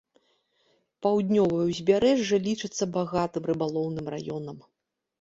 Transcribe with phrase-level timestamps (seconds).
[1.07, 4.57] Паўднёвае ўзбярэжжа лічыцца багатым рыбалоўным раёнам.